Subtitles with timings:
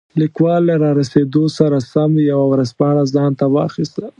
[0.21, 4.05] لیکوال له رارسېدو سره سم یوه ورځپاڼه ځانته واخیسته.